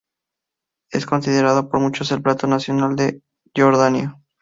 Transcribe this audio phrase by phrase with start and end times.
[0.89, 3.21] Es considerado por muchos el plato nacional de
[3.55, 4.19] Jordania.